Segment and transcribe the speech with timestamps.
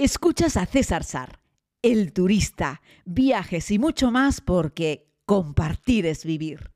[0.00, 1.40] Escuchas a César Sar,
[1.82, 6.70] el turista, viajes y mucho más porque compartir es vivir.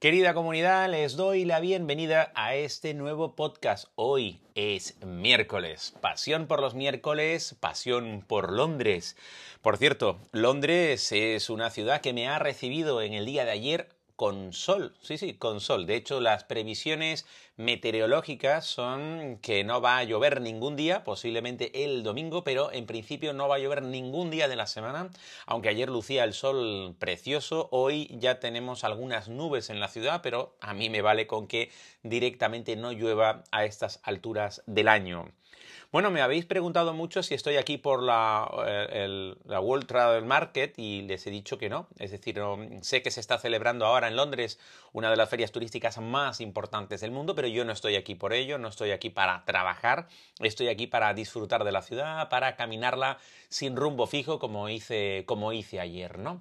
[0.00, 3.86] Querida comunidad, les doy la bienvenida a este nuevo podcast.
[3.94, 5.94] Hoy es miércoles.
[6.00, 9.16] Pasión por los miércoles, pasión por Londres.
[9.62, 13.99] Por cierto, Londres es una ciudad que me ha recibido en el día de ayer
[14.20, 15.86] con sol, sí, sí, con sol.
[15.86, 17.24] De hecho, las previsiones
[17.56, 23.32] meteorológicas son que no va a llover ningún día, posiblemente el domingo, pero en principio
[23.32, 25.08] no va a llover ningún día de la semana,
[25.46, 30.54] aunque ayer lucía el sol precioso, hoy ya tenemos algunas nubes en la ciudad, pero
[30.60, 31.70] a mí me vale con que
[32.02, 35.32] directamente no llueva a estas alturas del año.
[35.92, 40.78] Bueno, me habéis preguntado mucho si estoy aquí por la, eh, la, World Travel Market
[40.78, 41.88] y les he dicho que no.
[41.98, 42.40] Es decir,
[42.82, 44.60] sé que se está celebrando ahora en Londres
[44.92, 48.32] una de las ferias turísticas más importantes del mundo, pero yo no estoy aquí por
[48.32, 50.06] ello, no estoy aquí para trabajar,
[50.38, 55.52] estoy aquí para disfrutar de la ciudad, para caminarla sin rumbo fijo como hice, como
[55.52, 56.40] hice ayer, ¿no?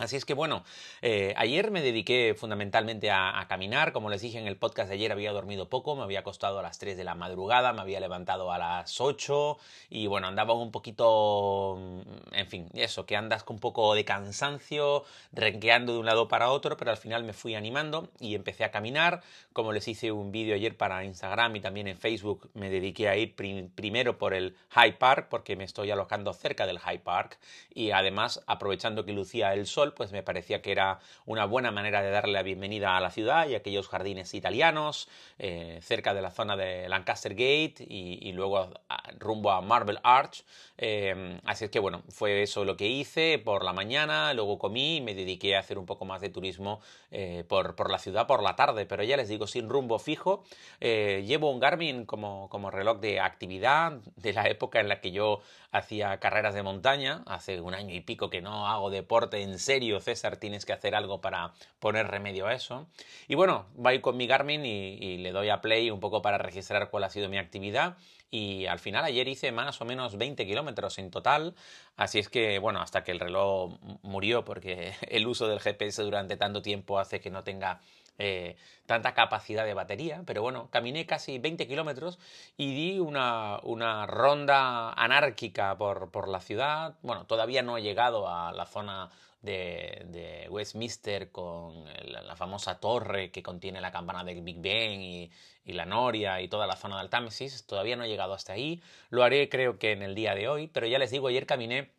[0.00, 0.64] Así es que bueno,
[1.02, 5.12] eh, ayer me dediqué fundamentalmente a, caminar, como les dije en el podcast de ayer
[5.12, 8.50] había dormido poco, me había acostado a las 3 de la madrugada, me había levantado
[8.50, 9.58] a las 8
[9.90, 12.00] y bueno, andaba un poquito, mm,
[12.34, 16.50] en fin, eso, que andas con un poco de cansancio, renqueando de un lado para
[16.50, 19.20] otro, pero al final me fui animando y empecé a caminar,
[19.52, 23.16] como les hice un vídeo ayer para Instagram y también en Facebook, me dediqué a
[23.16, 27.38] ir primero por el High Park, porque me estoy alojando cerca del High Park
[27.74, 32.02] y además aprovechando que lucía el sol, pues me parecía que era una buena manera
[32.02, 36.30] de darle la bienvenida a la ciudad y aquellos jardines italianos eh, cerca de la
[36.30, 38.70] zona de Lancaster Gate y, luego
[39.18, 40.44] rumbo a Marble Arch.
[40.78, 44.96] Eh, así es que bueno, fue eso lo que hice por la mañana, luego comí
[44.96, 48.26] y me dediqué a hacer un poco más de turismo eh, por, por, la ciudad
[48.26, 50.44] por la tarde, pero ya les digo, sin rumbo fijo.
[50.80, 55.40] llevo un Garmin como, como reloj de actividad de la época en la que yo
[55.72, 59.79] hacía carreras de montaña, hace un año y pico que no hago deporte en serio
[60.00, 62.86] César, tienes que hacer algo para poner remedio a eso.
[63.28, 66.90] Y bueno, voy con mi Garmin y, le doy a play un poco para registrar
[66.90, 67.96] cuál ha sido mi actividad.
[68.30, 71.54] Y al final ayer hice más o menos 20 kilómetros en total.
[71.96, 76.36] Así es que, bueno, hasta que el reloj murió, porque el uso del GPS durante
[76.36, 77.80] tanto tiempo hace que no tenga
[78.20, 82.18] eh, tanta capacidad de batería, pero bueno, caminé casi 20 kilómetros
[82.58, 86.98] y di una, una ronda anárquica por, por, la ciudad.
[87.00, 89.10] Bueno, todavía no he llegado a la zona
[89.40, 95.30] de, Westminster con la, famosa torre que contiene la campana del Big Ben y,
[95.64, 97.64] la Noria y toda la zona del Támesis.
[97.64, 98.82] Todavía no he llegado hasta ahí.
[99.08, 101.90] Lo haré creo que en el día de hoy, pero ya les digo, ayer caminé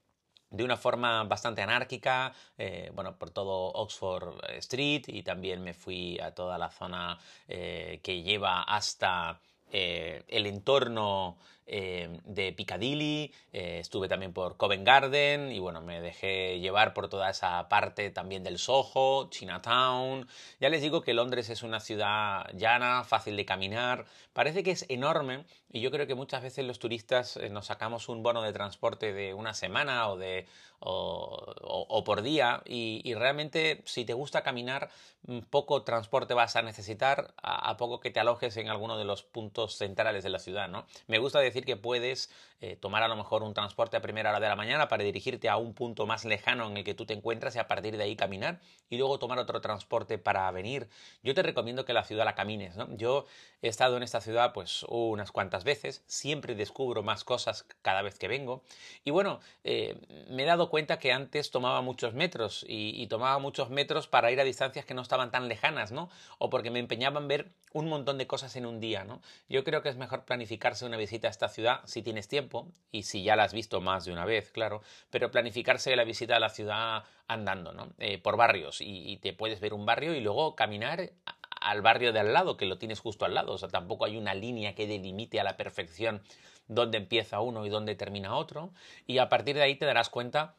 [0.51, 6.19] de una forma bastante anárquica, eh, bueno, por todo Oxford Street y también me fui
[6.19, 7.17] a toda la zona
[7.47, 9.40] eh, que lleva hasta
[9.72, 16.01] eh, el entorno eh, de Piccadilly, eh, estuve también por Covent Garden y bueno, me
[16.01, 20.27] dejé llevar por toda esa parte también del Soho, Chinatown.
[20.59, 24.85] Ya les digo que Londres es una ciudad llana, fácil de caminar, parece que es
[24.89, 29.13] enorme y yo creo que muchas veces los turistas nos sacamos un bono de transporte
[29.13, 30.47] de una semana o de
[30.83, 34.89] o, por día y, realmente si te gusta caminar
[35.28, 39.22] mm, poco transporte vas a necesitar a, poco que te alojes en alguno de los
[39.23, 40.85] puntos centrales de la ciudad, ¿no?
[41.07, 42.29] Me gusta decir que puedes
[42.62, 45.50] eh, tomar a lo mejor un transporte a primera hora de la mañana para dirigirte
[45.50, 48.03] a un punto más lejano en el que tú te encuentras y a partir de
[48.03, 50.88] ahí caminar y luego tomar otro transporte para venir.
[51.23, 52.75] Yo te recomiendo que la ciudad la camines.
[52.97, 53.25] Yo
[53.61, 58.17] he estado en esta ciudad pues unas cuantas veces, siempre descubro más cosas cada vez
[58.17, 58.63] que vengo
[59.03, 59.97] y bueno, eh,
[60.29, 64.40] me he dado cuenta que antes tomaba muchos metros y, tomaba muchos metros para ir
[64.40, 66.09] a distancias que no estaban tan lejanas, ¿no?
[66.38, 69.22] O porque me empeñaba en ver un montón de cosas en un día, ¿no?
[69.50, 73.03] Yo creo que es mejor planificarse una visita a esta ciudad si tienes tiempo y
[73.03, 76.40] si ya la has visto más de una vez, claro, pero planificarse la visita a
[76.40, 77.94] la ciudad andando, ¿no?
[77.97, 81.12] Eh, por barrios y, te puedes ver un barrio y luego caminar
[81.59, 84.17] al barrio de al lado, que lo tienes justo al lado, o sea, tampoco hay
[84.17, 86.22] una línea que delimite a la perfección
[86.67, 88.72] dónde empieza uno y dónde termina otro,
[89.08, 90.55] y a partir de ahí te darás cuenta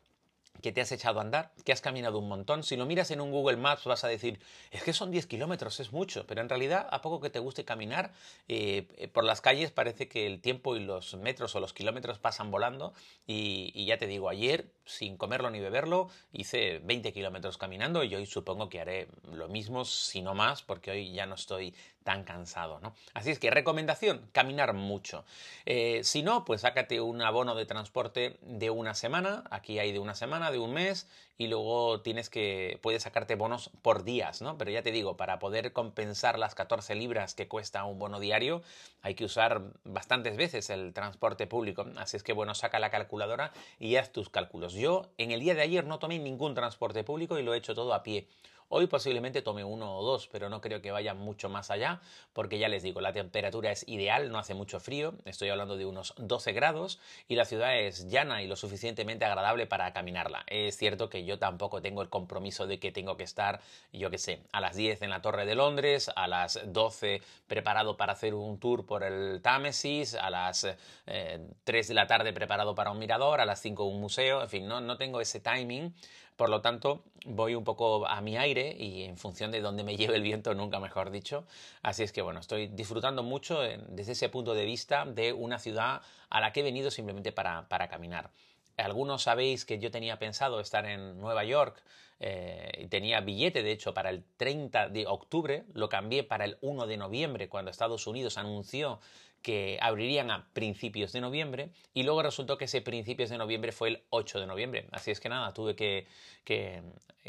[0.60, 2.62] que te has echado a andar, que has caminado un montón.
[2.62, 4.38] Si lo miras en un Google Maps vas a decir,
[4.70, 7.64] es que son 10 kilómetros, es mucho, pero en realidad a poco que te guste
[7.64, 8.12] caminar
[8.48, 12.50] eh, por las calles parece que el tiempo y los metros o los kilómetros pasan
[12.50, 12.92] volando
[13.26, 18.26] y, ya te digo, ayer sin comerlo ni beberlo hice 20 kilómetros caminando y hoy
[18.26, 22.80] supongo que haré lo mismo, si no más, porque hoy ya no estoy tan cansado,
[22.80, 22.94] ¿no?
[23.14, 25.24] Así es que recomendación, caminar mucho.
[25.66, 29.98] Eh, si no, pues sácate un abono de transporte de una semana, aquí hay de
[29.98, 31.08] una semana, de un mes,
[31.38, 34.58] y luego tienes que, puedes sacarte bonos por días, ¿no?
[34.58, 38.62] Pero ya te digo, para poder compensar las 14 libras que cuesta un bono diario,
[39.00, 41.86] hay que usar bastantes veces el transporte público.
[41.96, 44.74] Así es que, bueno, saca la calculadora y haz tus cálculos.
[44.74, 47.74] Yo en el día de ayer no tomé ningún transporte público y lo he hecho
[47.74, 48.28] todo a pie.
[48.74, 52.00] Hoy posiblemente tome uno o dos, pero no creo que vaya mucho más allá,
[52.32, 55.84] porque ya les digo, la temperatura es ideal, no hace mucho frío, estoy hablando de
[55.84, 56.98] unos 12 grados,
[57.28, 60.44] y la ciudad es llana y lo suficientemente agradable para caminarla.
[60.46, 63.60] Es cierto que yo tampoco tengo el compromiso de que tengo que estar,
[63.92, 67.98] yo qué sé, a las 10 en la Torre de Londres, a las 12 preparado
[67.98, 70.76] para hacer un tour por el Támesis, a las 3
[71.06, 74.66] eh, de la tarde preparado para un mirador, a las 5 un museo, en fin,
[74.66, 75.92] no, no tengo ese timing
[76.36, 79.96] por lo tanto, voy un poco a mi aire y en función de dónde me
[79.98, 81.44] lleve el viento, nunca mejor dicho.
[81.82, 86.02] Así es que bueno, estoy disfrutando mucho desde ese punto de vista de una ciudad
[86.30, 88.30] a la que he venido simplemente para, caminar.
[88.76, 91.82] Algunos sabéis que yo tenía pensado estar en Nueva York
[92.20, 96.56] eh, y tenía billete, de hecho, para el 30 de octubre, lo cambié para el
[96.60, 99.00] 1 de noviembre, cuando Estados Unidos anunció
[99.42, 103.88] que abrirían a principios de noviembre y luego resultó que ese principios de noviembre fue
[103.88, 104.86] el 8 de noviembre.
[104.92, 106.06] Así es que nada, tuve que,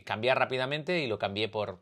[0.06, 1.82] cambiar rápidamente y lo cambié por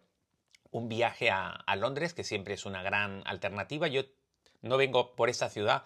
[0.71, 3.89] un viaje a, a Londres, que siempre es una gran alternativa.
[3.89, 4.03] Yo
[4.61, 5.83] no vengo por esta ciudad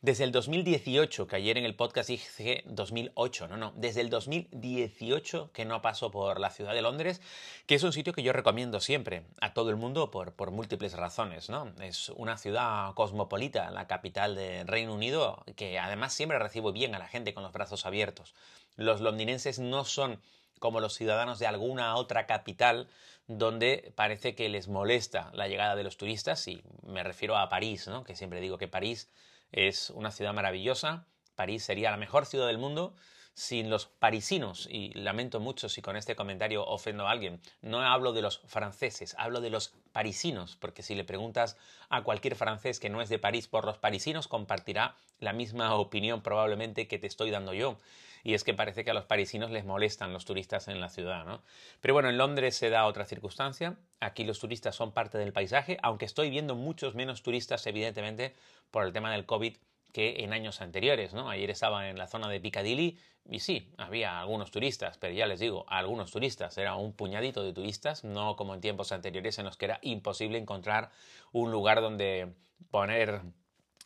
[0.00, 5.50] desde el 2018, que ayer en el podcast dije 2008, no, no, desde el 2018
[5.52, 7.20] que no paso por la ciudad de Londres,
[7.66, 10.92] que es un sitio que yo recomiendo siempre a todo el mundo por, por múltiples
[10.92, 11.72] razones, ¿no?
[11.80, 17.00] Es una ciudad cosmopolita, la capital del Reino Unido, que además siempre recibe bien a
[17.00, 18.34] la gente con los brazos abiertos.
[18.76, 20.20] Los londinenses no son
[20.60, 22.88] como los ciudadanos de alguna otra capital
[23.26, 27.88] donde parece que les molesta la llegada de los turistas, y me refiero a París,
[27.88, 28.04] ¿no?
[28.04, 29.10] que siempre digo que París
[29.52, 31.06] es una ciudad maravillosa.
[31.34, 32.94] París sería la mejor ciudad del mundo
[33.38, 38.12] sin los parisinos, y lamento mucho si con este comentario ofendo a alguien, no hablo
[38.12, 41.56] de los franceses, hablo de los parisinos, porque si le preguntas
[41.88, 46.20] a cualquier francés que no es de París por los parisinos, compartirá la misma opinión
[46.20, 47.78] probablemente que te estoy dando yo.
[48.24, 51.24] Y es que parece que a los parisinos les molestan los turistas en la ciudad,
[51.24, 51.40] ¿no?
[51.80, 53.76] Pero bueno, en Londres se da otra circunstancia.
[54.00, 58.34] Aquí los turistas son parte del paisaje, aunque estoy viendo muchos menos turistas, evidentemente,
[58.72, 59.56] por el tema del COVID
[59.92, 61.30] que en años anteriores, ¿no?
[61.30, 62.98] Ayer estaba en la zona de Piccadilly
[63.30, 67.52] y sí, había algunos turistas, pero ya les digo, algunos turistas, era un puñadito de
[67.52, 70.90] turistas, no como en tiempos anteriores en los que era imposible encontrar
[71.32, 72.32] un lugar donde
[72.70, 73.20] poner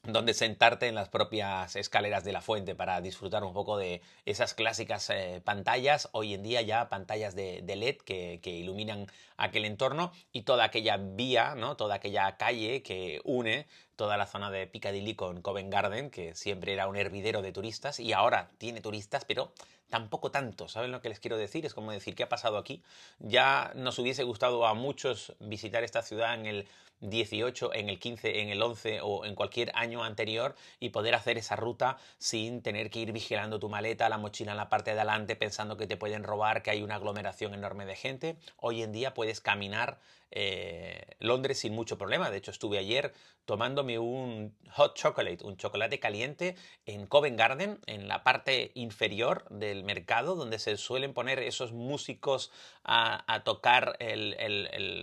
[0.04, 4.52] donde sentarte en las propias escaleras de la fuente para disfrutar un poco de esas
[4.52, 9.06] clásicas eh, pantallas, hoy en día ya pantallas de, LED que, que, iluminan
[9.36, 11.76] aquel entorno y toda aquella vía, ¿no?
[11.76, 16.72] toda aquella calle que une toda la zona de Piccadilly con Covent Garden, que siempre
[16.72, 19.52] era un hervidero de turistas y ahora tiene turistas, pero
[19.90, 20.66] tampoco tanto.
[20.68, 21.64] ¿Saben lo que les quiero decir?
[21.64, 22.82] Es como decir, ¿qué ha pasado aquí?
[23.20, 26.68] Ya nos hubiese gustado a muchos visitar esta ciudad en el
[27.02, 31.36] 18, en el 15, en el 11 o en cualquier año anterior y poder hacer
[31.36, 35.00] esa ruta sin tener que ir vigilando tu maleta, la mochila en la parte de
[35.00, 38.36] adelante pensando que te pueden robar, que hay una aglomeración enorme de gente.
[38.56, 39.98] Hoy en día puedes caminar
[40.30, 42.30] eh, Londres sin mucho problema.
[42.30, 43.12] De hecho, estuve ayer
[43.44, 46.56] tomándome un hot chocolate, un chocolate caliente
[46.86, 52.50] en Covent Garden, en la parte inferior del mercado, donde se suelen poner esos músicos
[52.84, 53.98] a, tocar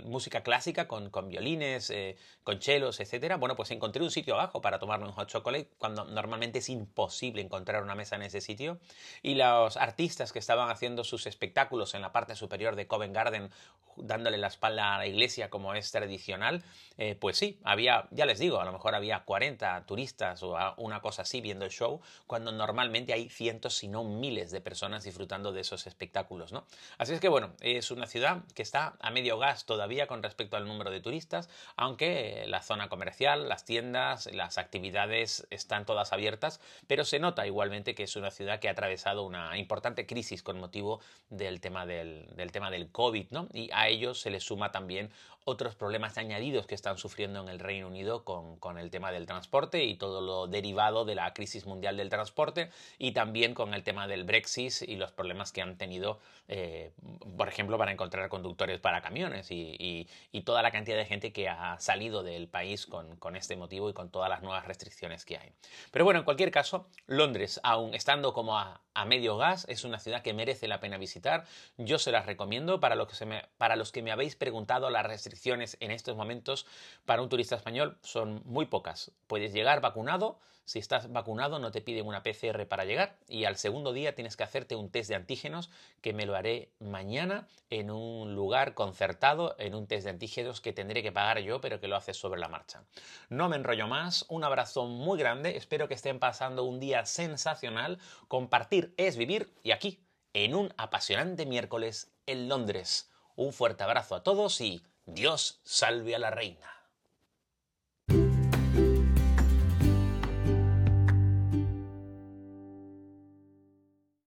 [0.05, 3.35] música clásica con, con violines, eh, con chelos, etc.
[3.37, 7.41] Bueno, pues encontré un sitio abajo para tomarme un hot chocolate, cuando normalmente es imposible
[7.41, 8.79] encontrar una mesa en ese sitio.
[9.21, 13.51] Y los artistas que estaban haciendo sus espectáculos en la parte superior de Covent Garden,
[13.97, 16.63] dándole la espalda a la iglesia como es tradicional,
[16.97, 21.01] eh, pues sí, había, ya les digo, a lo mejor había 40 turistas o una
[21.01, 25.51] cosa así viendo el show, cuando normalmente hay cientos, si no miles de personas disfrutando
[25.51, 26.65] de esos espectáculos, ¿no?
[26.99, 30.57] Así es que bueno, es una ciudad que está a medio gas todavía con respecto
[30.57, 36.61] al número de turistas, aunque la zona comercial, las tiendas, las actividades están todas abiertas,
[36.85, 40.59] pero se nota igualmente que es una ciudad que ha atravesado una importante crisis con
[40.59, 43.47] motivo del tema del, del tema del COVID, ¿no?
[43.53, 45.09] Y a ello se le suma también
[45.49, 49.83] otros problemas añadidos que están sufriendo en el Reino Unido con, el tema del transporte
[49.83, 54.07] y todo lo derivado de la crisis mundial del transporte y también con el tema
[54.07, 56.91] del Brexit y los problemas que han tenido, eh,
[57.35, 60.07] por ejemplo, para encontrar conductores para camiones y,
[60.45, 63.93] toda la cantidad de gente que ha salido del país con, con este motivo y
[63.93, 65.51] con todas las nuevas restricciones que hay.
[65.91, 69.99] Pero bueno, en cualquier caso, Londres, aún estando como a, a medio gas, es una
[69.99, 71.45] ciudad que merece la pena visitar.
[71.77, 75.05] Yo se las recomiendo para los que, me, para los que me habéis preguntado las
[75.05, 76.65] restricciones en estos momentos
[77.05, 79.11] para un turista español son muy pocas.
[79.27, 83.57] Puedes llegar vacunado, si estás vacunado no te piden una PCR para llegar y al
[83.57, 87.89] segundo día tienes que hacerte un test de antígenos que me lo haré mañana en
[87.89, 91.87] un lugar concertado, en un test de antígenos que tendré que pagar yo, pero que
[91.87, 92.83] lo haces sobre la marcha.
[93.29, 97.97] No me enrollo más, un abrazo muy grande, espero que estén pasando un día sensacional,
[98.27, 100.03] compartir es vivir y aquí,
[100.33, 103.09] en un apasionante miércoles en Londres.
[103.35, 106.78] Un fuerte abrazo a todos y Dios salve a la reina.